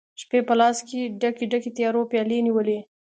[0.21, 2.79] شپي په لاس کې ډکي، ډکي، د تیارو پیالې نیولي